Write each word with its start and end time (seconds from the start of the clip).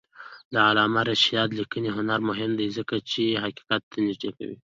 د 0.53 0.55
علامه 0.67 1.01
رشاد 1.09 1.49
لیکنی 1.59 1.89
هنر 1.97 2.19
مهم 2.29 2.51
دی 2.59 2.67
ځکه 2.77 2.95
چې 3.09 3.41
حقیقت 3.43 3.81
ته 3.91 3.97
نږدې 4.07 4.29
کوي. 4.37 4.57